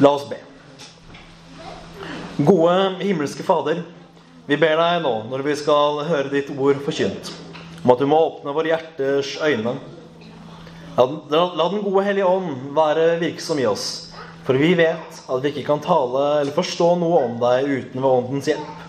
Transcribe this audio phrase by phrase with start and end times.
[0.00, 0.38] La oss be.
[2.40, 3.82] Gode himmelske Fader,
[4.48, 7.28] vi ber deg nå når vi skal høre ditt ord forkynt,
[7.82, 9.74] om at du må åpne våre hjerters øyne.
[10.96, 11.06] La
[11.68, 13.84] den, gode Hellige Ånd være virksom i oss,
[14.46, 18.08] for vi vet at vi ikke kan tale eller forstå noe om deg uten ved
[18.10, 18.86] Åndens hjelp.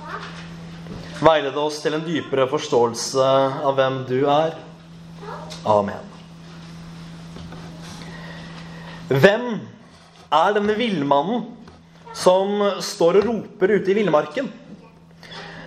[1.21, 3.27] Veilede oss til en dypere forståelse
[3.67, 4.55] av hvem du er.
[5.67, 6.07] Amen.
[9.11, 9.59] Hvem
[10.31, 11.45] er denne villmannen
[12.15, 14.49] som står og roper ute i villmarken?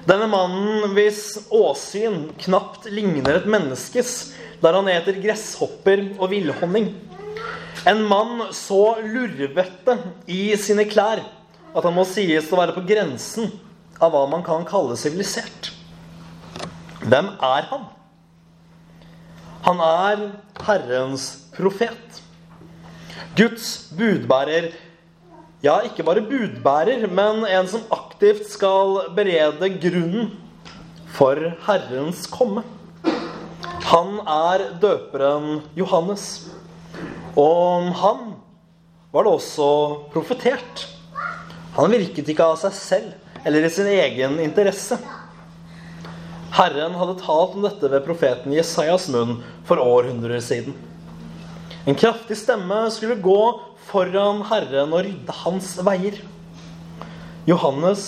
[0.04, 6.90] Denne mannen hvis åsyn knapt ligner et menneskes, der han eter gresshopper og villhonning.
[7.88, 9.96] En mann så lurvete
[10.28, 11.22] i sine klær
[11.74, 13.50] at han må sies å være på grensen
[14.00, 15.72] av hva man kan kalle sivilisert.
[17.04, 17.88] Hvem er han?
[19.64, 20.22] Han er
[20.64, 21.26] Herrens
[21.56, 22.20] profet.
[23.34, 24.68] Guds budbærer.
[25.64, 30.28] Ja, ikke bare budbærer, men en som aktivt skal berede grunnen
[31.16, 32.62] for Herrens komme.
[33.90, 36.46] Han er døperen Johannes.
[37.34, 38.22] Og om han
[39.10, 39.68] var det også
[40.14, 40.86] profetert.
[41.74, 45.00] Han virket ikke av seg selv eller i sin egen interesse.
[46.54, 50.76] Herren hadde talt om dette ved profeten Jesajas munn for århundrer siden.
[51.84, 53.40] En kraftig stemme skulle gå
[53.90, 56.16] foran Herren og rydde hans veier.
[57.44, 58.04] Johannes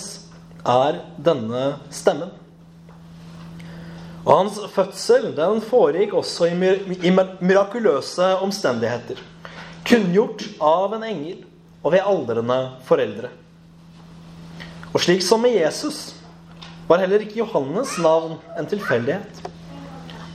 [0.64, 2.32] er denne stemmen.
[4.24, 6.56] Og hans fødsel den foregikk også i,
[7.04, 9.20] i mirakuløse omstendigheter.
[9.86, 11.44] Kunngjort av en engel
[11.84, 13.30] og ved aldrende foreldre.
[14.90, 16.16] Og slik som med Jesus
[16.88, 19.44] var heller ikke Johannes navn en tilfeldighet.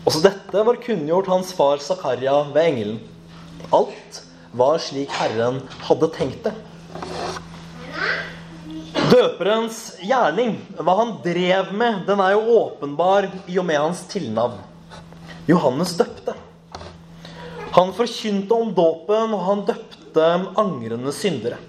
[0.05, 3.01] Også dette var kunngjort hans far Zakaria ved engelen.
[3.71, 6.53] Alt var slik Herren hadde tenkt det.
[9.11, 14.59] Døperens gjerning, hva han drev med, den er jo åpenbar i og med hans tilnavn.
[15.47, 16.35] Johannes døpte.
[17.71, 20.27] Han forkynte om dåpen, og han døpte
[20.59, 21.59] angrende syndere.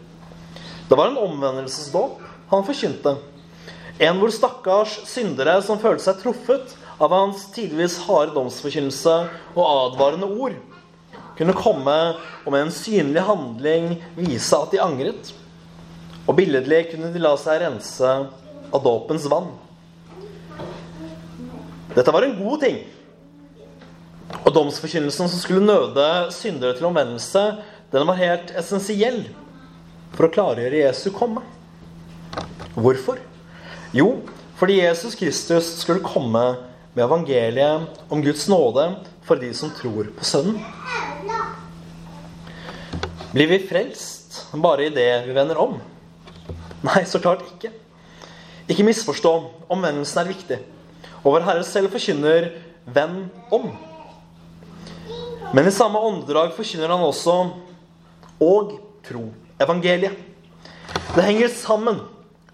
[0.89, 2.19] Det var en omvendelsesdåp
[2.51, 3.15] han forkynte.
[4.03, 9.15] En hvor stakkars syndere som følte seg truffet av hans tidvis harde domsforkynnelse
[9.55, 10.59] og advarende ord,
[11.39, 11.97] kunne komme
[12.45, 15.33] og med en synlig handling vise at de angret.
[16.27, 18.15] Og billedlig kunne de la seg rense
[18.73, 19.51] av dåpens vann.
[21.93, 22.79] Dette var en god ting.
[24.43, 27.43] Og domsforkynnelsen som skulle nøde syndere til omvendelse,
[27.93, 29.27] den var helt essensiell
[30.15, 31.43] for å klargjøre Jesu komme.
[32.73, 33.21] Hvorfor?
[33.93, 34.23] Jo,
[34.57, 36.45] fordi Jesus Kristus skulle komme
[36.95, 38.87] med evangeliet om Guds nåde
[39.27, 40.61] for de som tror på Sønnen.
[43.33, 45.79] Blir vi frelst bare i det vi vender om?
[46.85, 47.71] Nei, så klart ikke.
[48.69, 49.31] Ikke misforstå.
[49.73, 50.59] Omvendelsen er viktig.
[51.23, 52.51] Og vår Herre selv forkynner
[52.85, 53.71] 'venn om'.
[55.55, 57.53] Men i samme åndedrag forkynner han også
[58.41, 58.77] 'og
[59.09, 59.33] tro'.
[59.61, 60.13] Evangeliet.
[61.15, 62.01] Det henger sammen.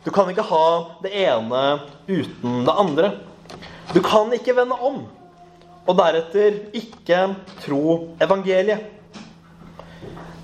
[0.04, 3.18] Du kan ikke ha det ene uten det andre.
[3.94, 5.06] Du kan ikke vende om
[5.88, 7.34] og deretter ikke
[7.64, 8.97] tro evangeliet.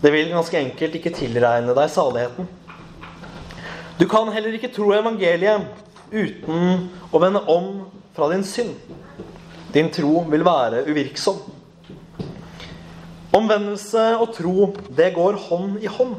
[0.03, 2.49] Det vil ganske enkelt ikke tilregne deg saligheten.
[3.99, 5.69] Du kan heller ikke tro evangeliet
[6.11, 7.85] uten å vende om
[8.15, 8.75] fra din synd.
[9.75, 11.41] Din tro vil være uvirksom.
[13.35, 16.15] Omvendelse og tro, det går hånd i hånd.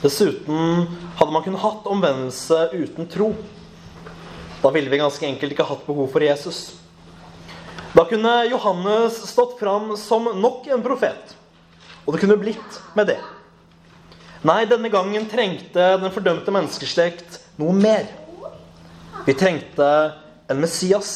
[0.00, 0.86] Dessuten
[1.18, 3.34] hadde man kunnet hatt omvendelse uten tro.
[4.62, 6.62] Da ville vi ganske enkelt ikke hatt behov for Jesus.
[7.92, 11.34] Da kunne Johannes stått fram som nok en profet.
[12.06, 13.18] Og det kunne blitt med det.
[14.46, 18.06] Nei, denne gangen trengte den fordømte menneskeslekt noe mer.
[19.26, 19.88] Vi trengte
[20.48, 21.10] en Messias.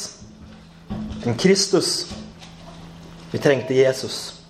[1.25, 2.11] En Kristus.
[3.31, 4.41] Vi trengte Jesus.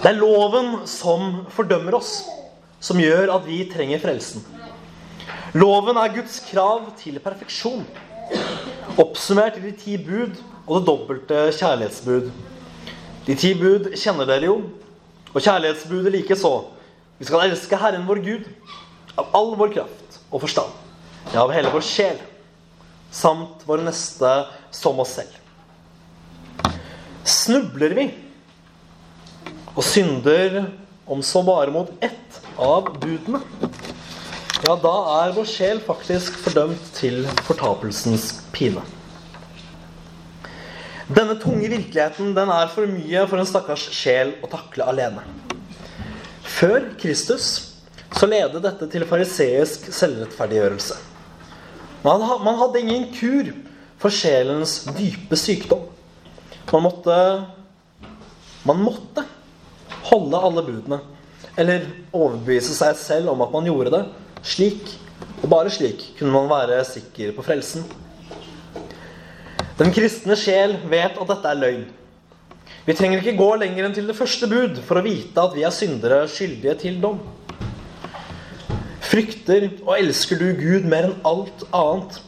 [0.00, 2.22] Det er loven som fordømmer oss,
[2.80, 4.40] som gjør at vi trenger frelsen.
[5.52, 7.84] Loven er Guds krav til perfeksjon.
[9.00, 10.34] Oppsummert i de ti bud
[10.66, 12.30] og det dobbelte kjærlighetsbud.
[13.26, 14.56] De ti bud kjenner dere jo,
[15.30, 16.52] og kjærlighetsbudet likeså.
[17.20, 18.48] Vi skal elske Herren vår Gud
[19.18, 20.72] av all vår kraft og forstand.
[21.32, 22.18] Ja, av hele vår sjel.
[23.12, 24.30] Samt vår neste
[24.74, 25.36] som oss selv.
[27.26, 28.06] Snubler vi
[29.76, 30.62] og synder
[31.10, 33.40] om så bare mot ett av budene,
[34.66, 38.82] ja, da er vår sjel faktisk fordømt til fortapelsens pine.
[41.10, 45.24] Denne tunge virkeligheten den er for mye for en stakkars sjel å takle alene.
[46.46, 47.48] Før Kristus
[48.14, 50.98] så ledet dette til fariseisk selvrettferdiggjørelse.
[52.04, 53.50] Man, hadde ingen kur
[54.00, 55.88] for sjelens dype sykdom.
[56.70, 57.16] Man måtte
[58.62, 59.24] Man måtte
[60.10, 60.98] holde alle budene.
[61.56, 64.02] Eller overbevise seg selv om at man gjorde det.
[64.42, 64.94] Slik,
[65.42, 67.84] og bare slik, kunne man være sikker på frelsen.
[69.80, 71.84] Den kristne sjel vet at dette er løgn.
[72.86, 75.64] Vi trenger ikke gå lenger enn til det første bud for å vite at vi
[75.64, 77.20] er syndere skyldige til dom.
[79.04, 82.20] Frykter og elsker du Gud mer enn alt annet,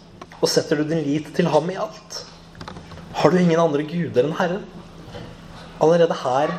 [0.43, 2.23] og setter du din lit til ham i alt?
[3.21, 4.65] Har du ingen andre guder enn Herren?
[5.83, 6.53] Allerede her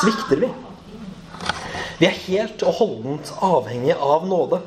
[0.00, 0.50] svikter vi.
[2.00, 4.62] Vi er helt og holdent avhengige av nåde.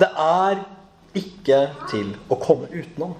[0.00, 0.64] Det er
[1.14, 1.60] ikke
[1.90, 3.14] til å komme utenom.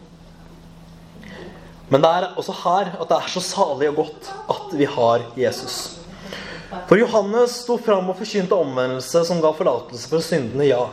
[1.93, 5.27] Men det er også her at det er så salig og godt at vi har
[5.39, 5.77] Jesus.
[6.89, 10.89] For Johannes sto fram og forkynte omvendelse som ga forlatelse for syndene, ja.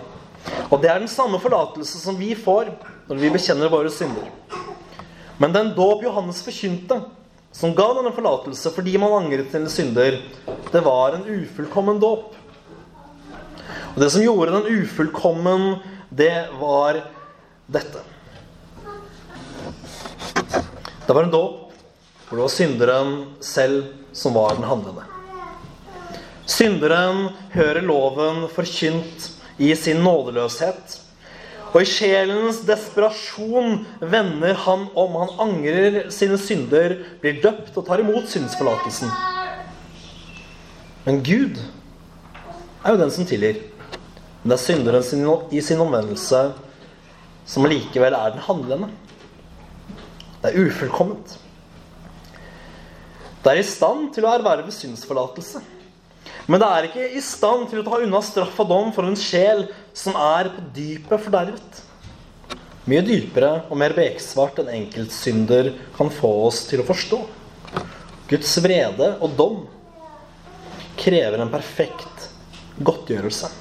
[0.69, 2.73] Og det er den samme forlatelse som vi får
[3.07, 4.27] når vi bekjenner våre synder.
[5.41, 6.99] Men den dåp Johannes forkynte,
[7.51, 10.19] som ga denne forlatelse fordi man angret sine synder,
[10.71, 12.35] det var en ufullkommen dåp.
[13.91, 15.75] Og det som gjorde den ufullkommen,
[16.09, 17.01] det var
[17.67, 18.03] dette.
[21.07, 21.57] Det var en dåp
[22.27, 25.03] hvor det var synderen selv som var den handlende.
[26.47, 29.27] Synderen hører loven forkynt
[29.59, 30.97] i sin nådeløshet.
[31.71, 35.19] Og i sjelens desperasjon vender han om.
[35.19, 39.11] Han angrer sine synder, blir døpt og tar imot syndsforlatelsen.
[41.05, 41.59] Men Gud
[42.83, 43.61] er jo den som tilgir.
[44.41, 46.41] Men det er synderen i sin omvendelse
[47.45, 48.89] som likevel er den handlende.
[50.41, 51.35] Det er ufullkomment.
[53.41, 55.61] Det er i stand til å erverve synsforlatelse.
[56.49, 59.17] Men det er ikke i stand til å ta unna straff og dom for en
[59.17, 59.67] sjel
[59.97, 61.81] som er på dypet fordervet.
[62.89, 67.21] Mye dypere og mer beksvart enn enkeltsynder kan få oss til å forstå.
[68.31, 69.59] Guds vrede og dom
[70.97, 72.29] krever en perfekt
[72.81, 73.60] godtgjørelse.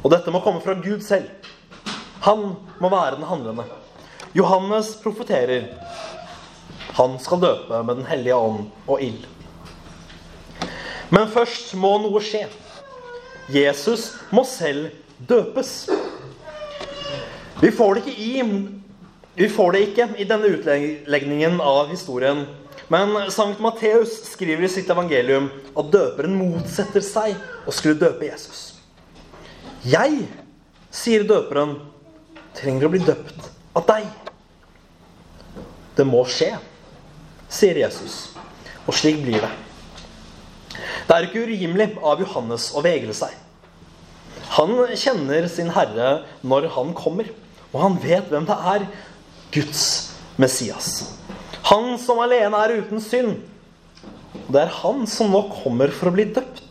[0.00, 1.28] Og dette må komme fra Gud selv.
[2.24, 3.66] Han må være den handlende.
[4.36, 5.68] Johannes profeterer.
[6.96, 9.26] Han skal døpe med Den hellige ånd og ild.
[11.10, 12.44] Men først må noe skje.
[13.50, 15.88] Jesus må selv døpes.
[17.60, 18.44] Vi får det ikke i
[19.40, 22.42] vi får det ikke i denne utlegningen av historien.
[22.90, 25.46] Men Sankt Matteus skriver i sitt evangelium
[25.78, 28.79] at døperen motsetter seg å skulle døpe Jesus.
[29.86, 30.26] Jeg,
[30.92, 31.78] sier døperen,
[32.58, 33.46] trenger å bli døpt
[33.78, 34.08] av deg.
[35.96, 36.52] Det må skje,
[37.48, 38.34] sier Jesus.
[38.84, 39.52] Og slik blir det.
[41.08, 43.32] Det er ikke urimelig av Johannes å vegre seg.
[44.56, 46.10] Han kjenner sin Herre
[46.42, 47.30] når han kommer,
[47.70, 48.86] og han vet hvem det er.
[49.50, 49.84] Guds
[50.38, 51.16] Messias.
[51.66, 53.40] Han som alene er uten synd.
[54.50, 56.69] Det er han som nå kommer for å bli døpt.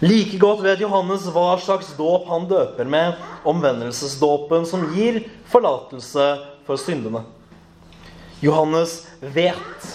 [0.00, 3.16] Like godt vet Johannes hva slags dåp han døper med,
[3.48, 6.26] omvendelsesdåpen som gir forlatelse
[6.66, 7.22] for syndene.
[8.44, 9.86] Johannes vet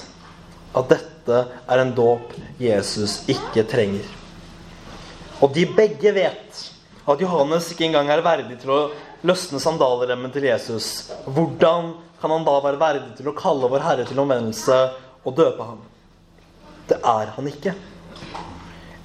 [0.74, 4.07] at dette er en dåp Jesus ikke trenger.
[5.42, 6.64] Og de begge vet
[7.06, 8.81] at Johannes ikke engang er verdig til å
[9.28, 11.11] løsne sandalremmen til Jesus.
[11.30, 14.81] Hvordan kan han da være verdig til å kalle vår Herre til omvendelse
[15.21, 15.81] og døpe ham?
[16.90, 17.78] Det er han ikke.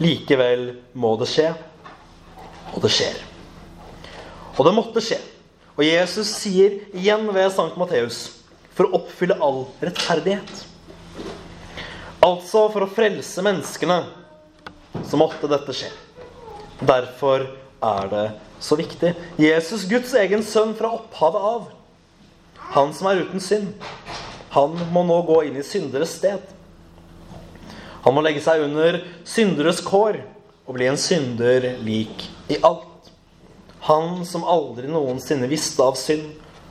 [0.03, 1.51] Likevel må det skje,
[2.75, 3.17] og det skjer.
[4.57, 5.19] Og det måtte skje.
[5.77, 8.23] Og Jesus sier igjen ved Sankt Matteus
[8.77, 10.65] for å oppfylle all rettferdighet.
[12.25, 14.01] Altså for å frelse menneskene
[15.07, 15.91] så måtte dette skje.
[16.81, 17.47] Derfor
[17.85, 18.27] er det
[18.61, 19.13] så viktig.
[19.41, 21.67] Jesus, Guds egen sønn fra opphavet av,
[22.73, 23.89] han som er uten synd,
[24.57, 26.56] han må nå gå inn i synderes sted.
[28.07, 30.21] Han må legge seg under synderes kår
[30.67, 33.11] og bli en synder lik i alt.
[33.89, 36.29] Han som aldri noensinne visste av synd,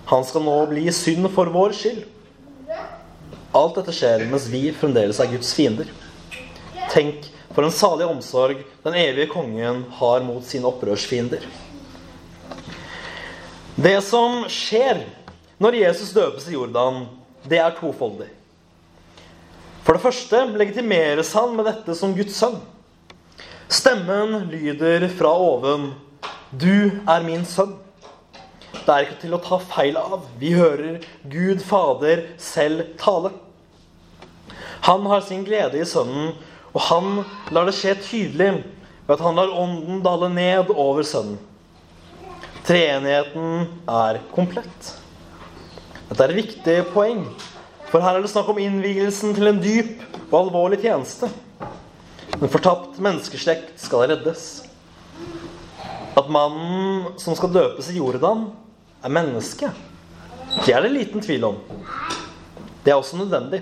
[0.07, 2.05] han skal nå bli synd for vår skyld.
[3.55, 5.91] Alt dette skjer mens vi fremdeles er Guds fiender.
[6.91, 11.43] Tenk for en salig omsorg den evige kongen har mot sine opprørsfiender.
[13.75, 15.03] Det som skjer
[15.59, 17.05] når Jesus døpes i Jordan,
[17.43, 18.31] det er tofoldig.
[19.85, 22.57] For det første legitimeres han med dette som Guds sønn.
[23.69, 25.91] Stemmen lyder fra oven.
[26.49, 27.75] Du er min sønn.
[28.73, 30.25] Det er ikke til å ta feil av.
[30.41, 33.31] Vi hører Gud Fader selv tale.
[34.89, 36.33] Han har sin glede i Sønnen,
[36.73, 37.23] og han
[37.53, 38.51] lar det skje tydelig
[39.05, 41.37] ved at han lar ånden dale ned over sønnen.
[42.65, 44.95] Treenigheten er komplett.
[46.09, 47.27] Dette er et viktig poeng,
[47.95, 51.29] for her er det snakk om innvielsen til en dyp og alvorlig tjeneste.
[52.35, 54.65] En fortapt menneskeslekt skal reddes.
[56.19, 58.49] At mannen som skal døpes i Jordan,
[58.99, 59.69] er menneske,
[60.65, 61.61] det er det liten tvil om.
[62.83, 63.61] Det er også nødvendig.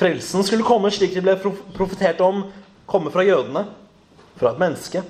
[0.00, 1.34] Frelsen skulle komme slik det ble
[1.76, 2.46] profetert om,
[2.88, 3.66] komme fra jødene,
[4.40, 5.02] fra et menneske.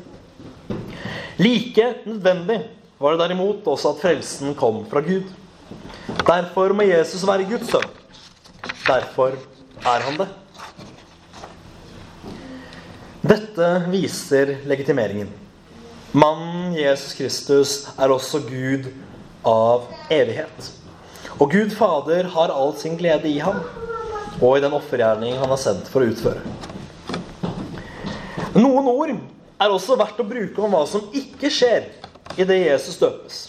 [1.38, 2.58] Like nødvendig
[2.98, 5.30] var det derimot også at frelsen kom fra Gud.
[6.26, 7.97] Derfor må Jesus være Guds sønn.
[8.88, 9.34] Derfor
[9.84, 10.26] er han det.
[13.28, 15.28] Dette viser legitimeringen.
[16.16, 18.86] Mannen Jesus Kristus er også Gud
[19.44, 20.70] av evighet.
[21.36, 23.60] Og Gud Fader har all sin glede i ham
[24.38, 26.40] og i den offergjerning han har sendt for å utføre.
[28.56, 31.90] Noen ord er også verdt å bruke om hva som ikke skjer
[32.38, 33.42] idet Jesus døpes.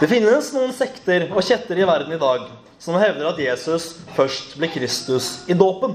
[0.00, 2.48] Det finnes noen sekter og kjetter i verden i dag
[2.82, 5.94] som hevder at Jesus først ble Kristus i dåpen.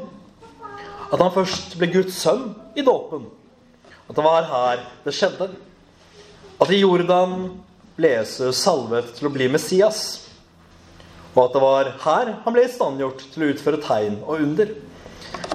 [1.12, 3.28] At han først ble Guds sønn i dåpen.
[4.08, 5.50] At det var her det skjedde.
[6.58, 7.60] At i Jordan
[7.98, 10.28] ble Jesus salvet til å bli Messias
[11.38, 14.72] og at det var her han ble istandgjort til å utføre tegn og under.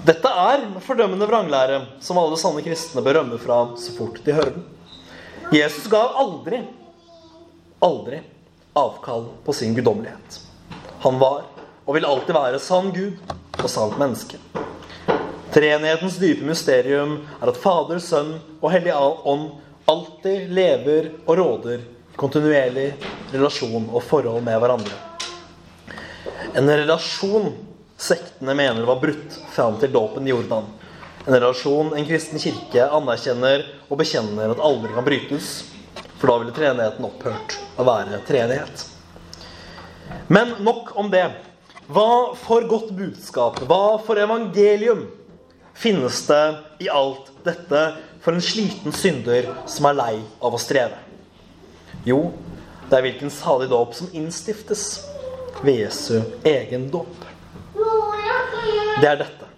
[0.07, 4.55] Dette er fordømmende vranglære som alle sanne kristne bør rømme fra så fort de hører
[4.55, 4.69] den.
[5.53, 6.63] Jesus ga aldri,
[7.83, 8.23] aldri
[8.79, 10.39] avkall på sin guddommelighet.
[11.03, 11.43] Han var
[11.85, 14.39] og vil alltid være sann Gud og sant menneske.
[15.53, 19.49] Treenighetens dype mysterium er at Fader, Sønn og Hellig Ånd
[19.91, 22.93] alltid lever og råder i kontinuerlig
[23.33, 24.95] relasjon og forhold med hverandre.
[26.55, 27.51] En relasjon
[27.99, 30.71] sektene mener var brutt fram til dåpen i Jordan.
[31.27, 35.53] En relasjon en kristen kirke anerkjenner og bekjenner at aldri kan brytes.
[36.21, 38.92] For da ville treenigheten opphørt å være treenighet.
[40.33, 41.27] Men nok om det.
[41.93, 45.07] Hva for godt budskap, hva for evangelium
[45.77, 46.45] finnes det
[46.87, 47.83] i alt dette
[48.23, 51.01] for en sliten synder som er lei av å streve?
[52.07, 52.31] Jo,
[52.89, 55.03] det er hvilken salig dåp som innstiftes
[55.63, 57.27] ved Jesu egen dåp.
[59.03, 59.49] Det er dette.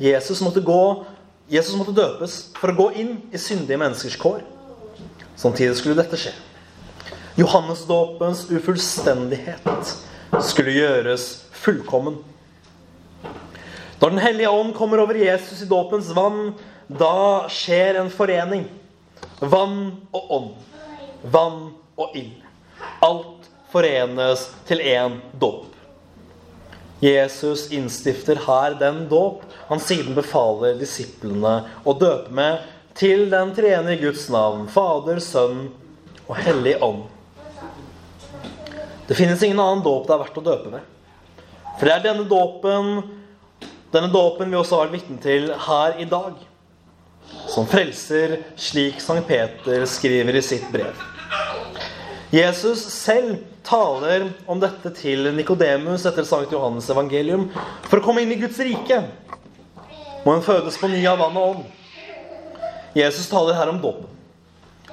[0.00, 1.04] Jesus måtte, gå,
[1.48, 4.42] Jesus måtte døpes for å gå inn i syndige menneskers kår.
[5.36, 6.34] Samtidig skulle dette skje.
[7.36, 9.92] Johannesdåpens ufullstendighet
[10.40, 12.16] skulle gjøres fullkommen.
[14.00, 16.54] Når Den hellige ånd kommer over Jesus i dåpens vann,
[16.88, 18.66] da skjer en forening.
[19.40, 20.52] Vann og ånd.
[21.32, 21.62] Vann
[21.96, 22.44] og ild.
[23.04, 25.66] Alt forenes til én dåp.
[27.04, 32.64] Jesus innstifter her den dåp han siden befaler disiplene å døpe med
[32.96, 35.66] til den treenige Guds navn, Fader, Sønn
[36.24, 37.04] og Hellig Ånd.
[39.06, 40.82] Det finnes ingen annen dåp det er verdt å døpe med.
[41.76, 42.98] For det er denne dåpen
[43.96, 46.34] denne dåpen vi også har vært vitne til her i dag,
[47.48, 50.98] som frelser, slik Sankt Peter skriver i sitt brev.
[52.34, 57.46] Jesus selv taler om dette til Nikodemus etter Sankt Johannes evangelium.
[57.86, 59.00] For å komme inn i Guds rike
[60.26, 61.64] må en fødes på ny av vann og ånd.
[62.98, 64.10] Jesus taler her om dåpen.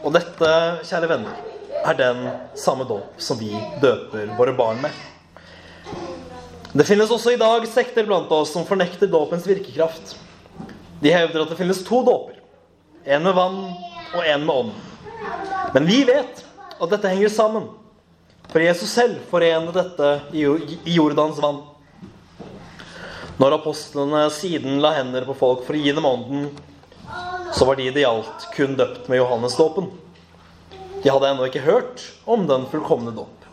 [0.04, 0.54] Og dette,
[0.86, 1.53] kjære venner,
[1.84, 4.92] er den samme dåp som vi døper våre barn med.
[6.74, 10.16] Det finnes også i dag sekter blant oss som fornekter dåpens virkekraft.
[11.04, 12.40] De hevder at det finnes to dåper.
[13.04, 13.60] En med vann
[14.16, 14.72] og en med ånd.
[15.74, 16.44] Men vi vet
[16.80, 17.68] at dette henger sammen.
[18.50, 21.62] For Jesus selv forener dette i Jordans vann.
[23.42, 26.52] Når apostlene siden la hender på folk for å gi dem ånden,
[27.54, 29.90] så var de det gjaldt, kun døpt med Johannesdåpen.
[31.04, 33.44] De hadde ennå ikke hørt om den fullkomne dåp.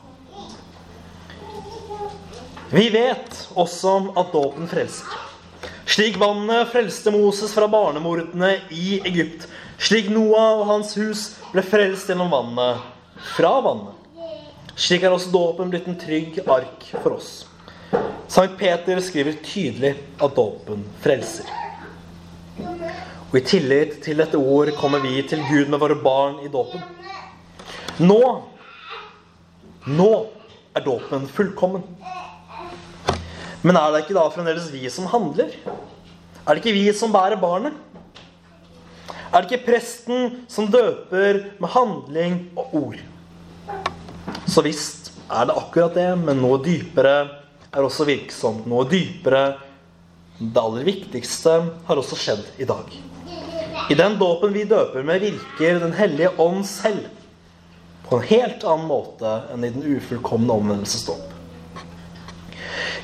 [2.70, 5.10] Vi vet også at dåpen frelser.
[5.90, 9.48] Slik vannet frelste Moses fra barnemordene i Egypt,
[9.82, 12.84] slik Noah og hans hus ble frelst gjennom vannet
[13.34, 13.96] fra vannet.
[14.78, 17.32] Slik er også dåpen blitt en trygg ark for oss.
[18.30, 21.50] Sankt Peter skriver tydelig at dåpen frelser.
[23.30, 26.86] Og i tillit til dette ord kommer vi til Gud med våre barn i dåpen.
[28.00, 28.20] Nå
[29.86, 30.10] Nå
[30.76, 31.82] er dåpen fullkommen.
[33.60, 35.52] Men er det ikke da fremdeles vi som handler?
[36.46, 37.76] Er det ikke vi som bærer barnet?
[39.30, 43.02] Er det ikke presten som døper med handling og ord?
[44.48, 47.14] Så visst er det akkurat det, men noe dypere
[47.68, 48.64] er også virksomt.
[48.70, 49.44] Noe dypere,
[50.40, 52.96] det aller viktigste, har også skjedd i dag.
[53.92, 57.19] I den dåpen vi døper med, virker Den hellige ånd selv
[58.10, 61.36] på en helt annen måte enn i den ufullkomne omvendelsesdåp.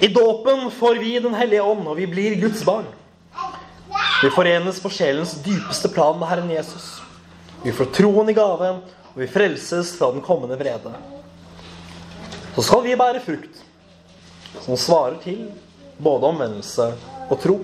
[0.02, 2.84] I dåpen får vi Den hellige ånd, og vi blir Guds barn.
[4.22, 7.00] Vi forenes på sjelens dypeste plan med Herren Jesus.
[7.62, 8.72] Vi får troen i gave,
[9.14, 10.92] og vi frelses fra den kommende vrede.
[12.56, 13.62] Så skal vi bære frukt
[14.64, 15.46] som svarer til
[16.02, 16.90] både omvendelse
[17.30, 17.58] og tro.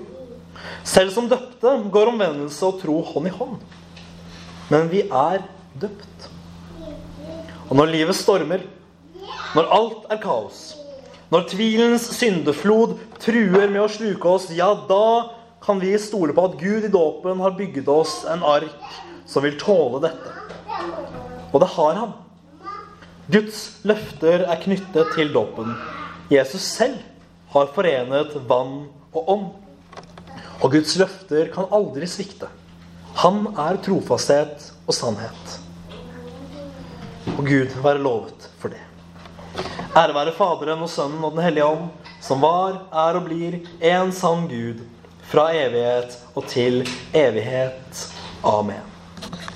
[0.87, 3.57] Selv som døpte går omvendelse og tro hånd i hånd.
[4.71, 5.43] Men vi er
[5.81, 6.29] døpt.
[7.69, 8.63] Og når livet stormer,
[9.53, 10.73] når alt er kaos,
[11.33, 15.31] når tvilens syndeflod truer med å sluke oss, ja, da
[15.63, 19.55] kan vi stole på at Gud i dåpen har bygget oss en ark som vil
[19.61, 20.33] tåle dette.
[21.53, 22.13] Og det har han.
[23.31, 25.71] Guds løfter er knyttet til dåpen.
[26.33, 26.99] Jesus selv
[27.53, 29.49] har forenet vann og ånd.
[30.59, 32.51] Og Guds løfter kan aldri svikte.
[33.23, 35.62] Han er trofasthet og sannhet.
[37.33, 38.81] Og Gud være lovet for det.
[39.97, 41.89] Ære være Faderen og Sønnen og Den hellige ånd,
[42.21, 44.85] som var, er og blir en sann Gud,
[45.31, 48.07] fra evighet og til evighet.
[48.45, 48.92] Amen.